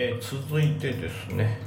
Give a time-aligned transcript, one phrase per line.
[0.00, 1.58] えー続いてですね、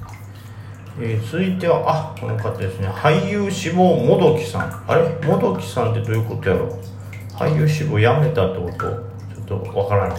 [0.97, 2.87] えー続いてはあこの方ですね。
[2.87, 4.85] 俳優志望もどきさん。
[4.87, 5.09] あれ？
[5.27, 6.79] もどきさんってどういうことやろ？
[7.33, 8.77] 俳優志望やめたってこと？
[9.45, 10.15] ちょっとわからんな。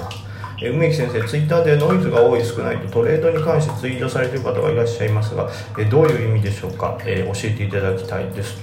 [0.61, 5.49] えー梅木先生ツイッターでノイズが多い少ないとトレードに関してツイートされている方がいらっしゃいますが、
[5.79, 8.63] えどういう意味でしょうか、え教えていただきたいです。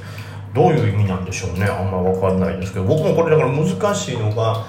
[0.54, 1.66] どういう意味なんでしょうね？
[1.66, 2.86] あんま分かんないですけど。
[2.86, 4.64] 僕もこれだから難しいのが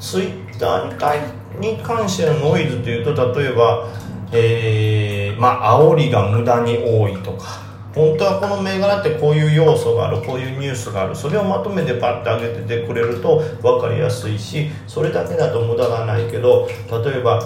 [0.00, 3.88] ツイッターに関してのノイズというと例えば
[4.34, 7.64] えー、まあ煽りが無駄に多いとか。
[7.94, 11.14] 本当はこの銘柄ってこういう要素があるこういうニュースがある。
[11.14, 17.40] それをまとめてパッて上げててくれると分かりやすいしそれだけだと無駄がないけど例えば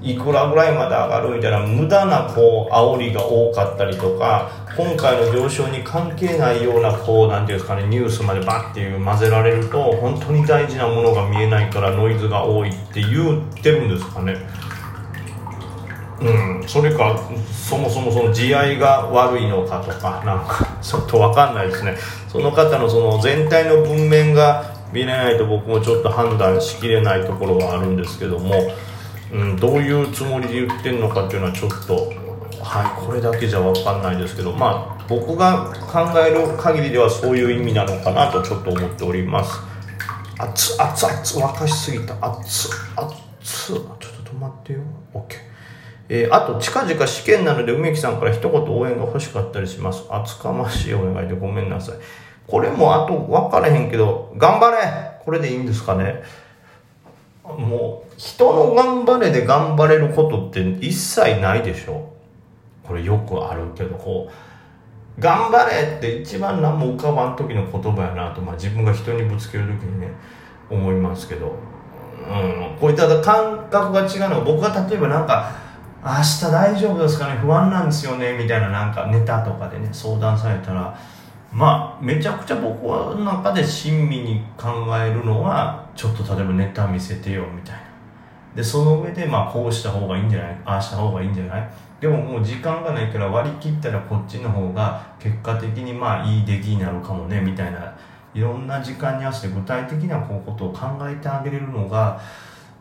[0.00, 14.36] いくらぐらいまで上がるみたいな無駄なこう煽りが多かったりとか今回の上昇に関係ないようなこうなんていうんですかねニュースまでバッていう混ぜられると本当に大事なものが見えないからノイズが多いって言ってるんですかね。
[16.22, 16.68] うん。
[16.68, 17.18] それか
[17.52, 21.96] そもそもその地合いが悪いのかとかなんかちょっと分かんないですね。
[22.28, 28.52] その方のその全体の文面が見れないと僕もちょっと判断しきれないところはあるんですけども
[29.32, 32.12] うん、どういうつもりで言ってるのかっていうのはちょっと
[32.62, 39.58] はいこれだけじゃ分かんないですけどまあ僕が考える限りではそういう意味なのかなとちょっと思っております。
[40.38, 42.14] 熱熱熱沸かしすぎた。
[42.14, 44.80] 熱熱ちょっと止まってよ。
[45.14, 45.51] OK
[46.14, 50.04] えーあと近々試験なので梅木さんから一言応援が欲しかったりします。
[50.10, 51.96] 厚かましいお願いでごめんなさい。
[52.46, 54.76] これもあと分からへんけど頑張れ。
[55.24, 56.22] これでいいんですかね。
[57.42, 62.12] もう人の頑張れで頑張れることって一切ないでしょ。
[62.84, 70.08] これよくあるけどこう頑張れって一番何も浮かばん時の言葉やなと、まあ、自分が人にぶつける時にね
[70.68, 71.54] 思いますけど、
[72.28, 75.71] うん、こういった感覚が違うのは僕が例えばなんか
[76.04, 77.38] 明日大丈夫ですかね？
[77.40, 78.36] 不安なんですよね？
[78.36, 80.98] みたいななんかネタとかでね相談されたら
[81.52, 84.68] まあめちゃくちゃ僕の中で親身に考
[84.98, 87.82] えるのはちょっと例えばネタ見せてよみたいな。
[88.56, 90.60] でその上でまあこうした方がいいんじゃない？
[90.64, 91.70] ああした方がいいんじゃない？
[92.00, 97.94] でももう時間がないから割り切ったらこっちの方が結果的にまあいい出来になるかもねみたいな
[98.34, 102.20] いろんな時間に合わせて具体的なこうことを考えてあげれるのが、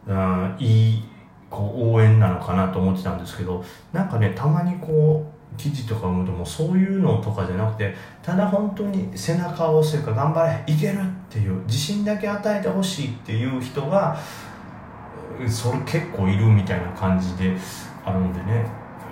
[0.08, 1.04] うん、いい
[1.52, 14.18] こう応援なのかなと思ってたんですけどなんかねたまにこう記事とか読むともうそういうのとかじゃなくてただ本当に背中を押すというか頑張れいけるっていう自信だけ与えてほしいっていう人が
[15.50, 17.56] それ結構いるみたいな感じで
[18.06, 18.66] あるんでね、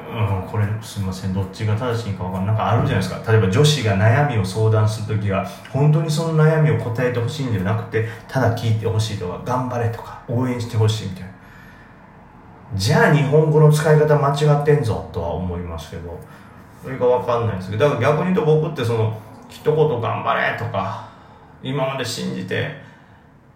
[0.09, 2.45] うん、これすいませんどっちが正しいか分かんない。
[2.47, 3.31] なんかあるじゃないですか。
[3.31, 11.38] 例えば女子が悩みを相談する時は本当にその悩みを答えてほしいんじゃなくてただ聞いてほしいとか頑張れとか応援してほしいみたいな。
[12.75, 16.19] じゃあ日本語の使い方間違ってんぞとは思いますけど。
[16.81, 17.85] それが分かんないですけど。
[17.85, 19.19] だから逆に言うと僕ってその
[19.49, 21.09] 一言頑張れとか
[21.61, 22.71] 今まで信じて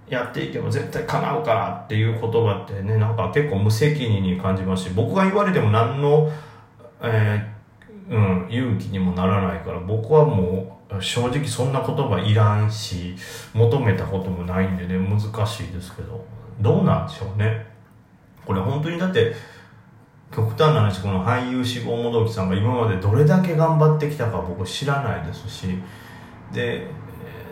[0.09, 6.29] やっていけば絶対叶うからっていう言葉ってねなんか結構無責任に感じますし僕が言われても何の、
[7.01, 13.15] えーうん、勇気にもならないから僕はもう正直そんな言葉いらんし
[13.53, 16.23] 求めたこともないんでね難しいですけど。
[16.59, 17.72] どうなんでしょうね。
[18.45, 19.33] これ本当にだって
[20.33, 25.67] 極端な話この俳優志望もどきさんが今までどれだけ頑張ってきたか僕知らないですし
[26.51, 26.87] で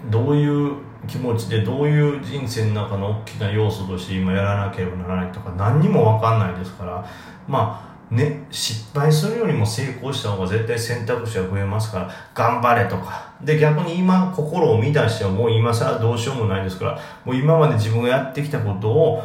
[0.09, 0.75] どういう
[1.07, 7.05] 気持ちでどういう人生の中の大きな要素として今やらなければならないとか何にも分かんないですから
[7.47, 13.31] まあね失敗するよりも成功した方が絶対選択肢は増えますから頑張れとか。
[13.41, 19.23] で逆に今心を乱してはもう今更どうしようもないですからもう今まで自分がやってきたことを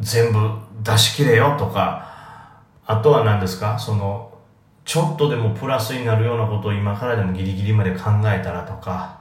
[0.00, 0.38] 全部
[0.82, 2.06] 出し切れよとか
[2.86, 3.78] あとは何ですか？
[3.78, 4.32] その
[4.84, 9.20] ちょっとでもプラスになるようなことを今からでもギリギリまで考えたらとか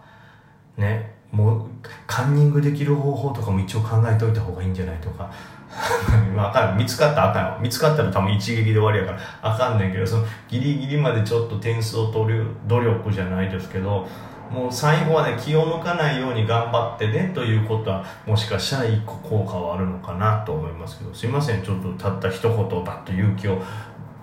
[0.78, 1.70] ねもう
[2.06, 5.30] カンニングできる方法とかも一応考えておいた方がいいんじゃないとか。
[6.38, 6.78] わかる？
[6.78, 7.58] 見つかったらあかんよ。
[7.60, 9.20] 見つかったら多分一撃で終わりやから。
[9.42, 14.08] あかんねんけどそのギリギリまでちょっと点数を取る努力じゃないですけど
[14.52, 23.62] もう最後はね気を抜かないように頑張ってねということはもしかしたら一個効果はあるのかなと思いますけどすいませんちょっとたった一言バッと勇気を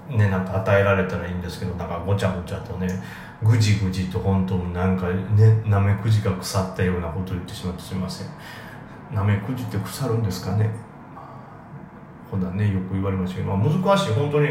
[0.08, 2.88] ねなんか与えられたらいいんですけどなんかごちゃごちゃとね
[3.42, 8.28] ぐじぐじと本当になんかねなめくじが腐ったようなことを言ってしまってすいません。
[9.14, 10.70] なめくじって腐るんですかね？
[12.30, 14.48] ほんなねよく言われましたけど、まあ、難しい本当に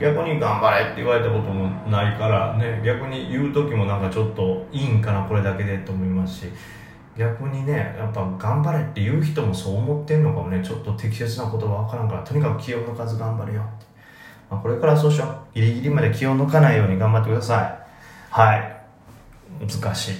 [0.00, 6.46] 逆に頑張れって言われたこともないからね逆に言う時もなんかちょっといいんかなこれだけでと思いますし
[7.16, 13.92] 逆にねやっぱ頑張れって言う人もそう思ってんのかもねちょっと適切な言葉わからんからとにかく気を抜かず頑張れよって
[14.52, 15.54] まあ、これからそうしよう。
[15.54, 17.78] ギリギリまで気を抜かないように頑張ってください。
[18.30, 18.76] はい。
[19.66, 20.12] 難しい。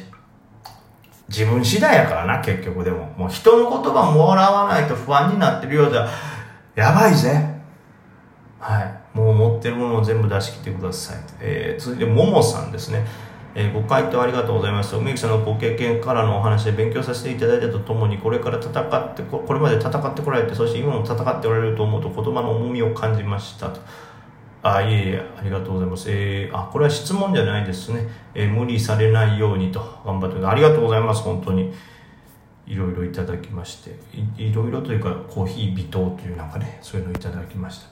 [1.28, 3.12] 自分次第やからな、結局でも。
[3.18, 6.08] もう人の言葉もらわないと不安になってるようじゃ、
[6.74, 7.52] やばいぜ。
[8.58, 9.16] はい。
[9.16, 11.18] もう持ってるものを全部出し切ってください。
[11.40, 13.04] えー、続いて、ももさんですね。
[13.54, 14.96] えー、ご回答ありがとうございます。
[14.96, 23.80] 梅木さんのご経験からのお話で勉強させていただいたとともに、これから戦ってこ、これまで戦ってこられて、そして今も戦っておられると思うと言葉の重みを感じましたと。
[24.62, 26.06] あ、いえいえ、ありがとうございます。
[26.08, 28.08] えー、あ、これは質問じゃないですね。
[28.34, 31.74] えー、無理されないようにと頑張ってありがとうございます、本当に。
[32.72, 33.90] いろいろいただきまして
[34.38, 34.48] い。
[34.48, 37.88] いろいろというか、コーヒー微糖というなんかね、 そういうのをいただきました。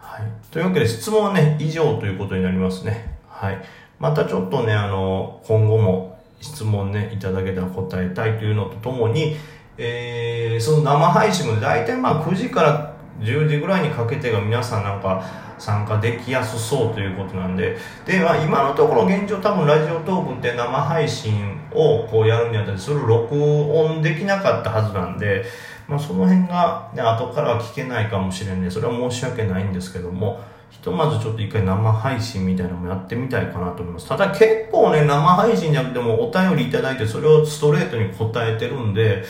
[0.00, 0.22] はい。
[0.50, 3.18] というわけで質問はね、以上ということになりますね。
[3.28, 3.62] はい。
[3.98, 9.36] またちょっとね、あの、今後も質問ね、いただけたら答えたいというのとともに、
[9.76, 15.24] えー、その生配信も大体まあ9時から10時ぐらいにかけてが皆さんなんか
[15.58, 17.76] 参加できやすそうということなんで、
[18.06, 25.44] で、まあ今のところ現状多分ラジオトークって生配信をこうやるにあたってそれを録音できなかったはずなんで、
[25.88, 34.08] まあその辺が、ね、後からは聞けないかもしれんで、それは申し訳ないんですけども、ひとまずちょっと一回生配信みたいなのもやってみたいかなと思います。
[34.08, 39.24] ただ結構ね、生配信じゃなくてもお便りいただいてそれをストレートに答えてるんで、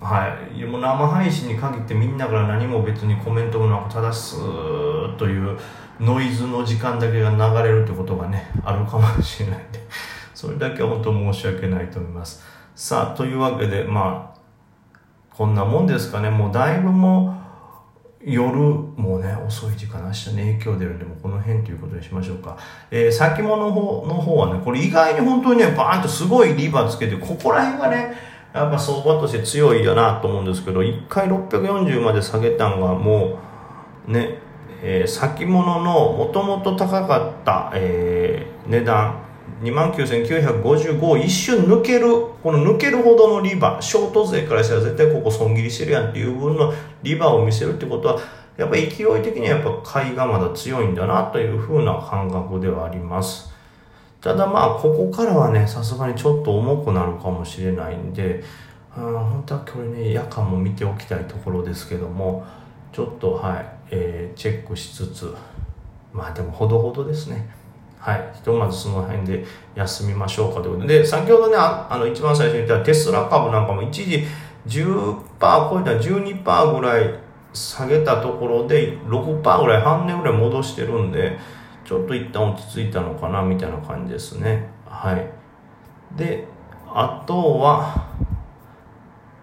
[0.00, 5.58] はい、もう生配信に限ってみんなから何も別にコメントもなくただスーッという
[6.00, 9.86] ノイズの時間だけが流れるってことがねあるかもしれないんで。
[10.34, 12.44] それだけは本当申し訳ないと思います。
[12.74, 14.38] さあというわけでまあ
[15.34, 16.28] こんなもんですかね。
[16.28, 17.34] もうだいぶも
[18.22, 22.58] 夜もうね遅い時間明日ね影響出るんでもこの辺ということにしましょうか、
[22.90, 33.38] えー、先物の方の方はねこれ意外に本当にねバーンとすごいリバーつけてここら辺がねやっぱ相場として強いよなと思うんですけど1回640まで下げたんがも
[34.08, 34.38] うね、
[34.82, 39.26] えー、先物のもともと高かった、えー、値段
[39.62, 42.08] 29,955を一瞬抜ける、
[42.42, 48.20] この抜けるほどのリバー、ショート勢からしたら絶対ここ損切りしてるやんっていう分のリバーを見せるってことは、
[48.56, 48.88] やっぱ勢い
[49.22, 53.55] 的にはやっぱ買いがまだ強いんだなというふうな感覚ではあります。
[54.26, 58.42] ただまあ、ここからはね、さすがにちょっと重くなるかもしれないんで、
[58.96, 62.44] うん、本当はこれね、夜間も見ておきたいところですけども、
[62.92, 65.32] ちょっとはい、えー、チェックしつつ、
[66.12, 67.48] まあでもほどほどですね。
[68.00, 68.30] はい。
[68.34, 69.44] ひとまずその辺で
[69.76, 74.24] 休みましょうかということで、で、先ほどね、あの、一番最初に言ったテスラ株なんかも一時
[74.66, 77.14] 10%超えた12%ぐらい
[77.52, 81.38] 下げたところで6%ぐらい、半年ぐらい戻してるんで、
[81.86, 84.68] ちょっと一旦落ち着いたのかな、みたいな感じですね。
[84.86, 86.18] はい。
[86.18, 86.46] で、
[86.88, 88.06] あとは、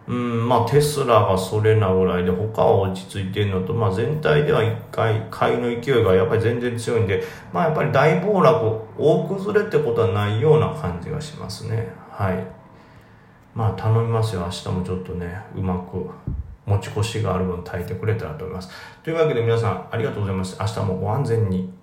[0.06, 7.24] うん、まあテスラがそれなぐらいで他は落ち着いてるのと、まあ全体では一回買いの勢いがやっぱり全然強いんで、
[7.54, 11.94] まあやっぱり大暴落、大崩れってことはないような感じがしますね。
[12.10, 12.46] はい。
[13.56, 14.42] まあ頼みますよ。
[14.42, 16.10] 明日もちょっとね、うまく
[16.66, 18.70] 持ち越しがある分耐えてくれたらと思います。
[19.04, 20.58] というわけで皆さんありがとうございます。
[20.60, 21.83] 明日もご安全に。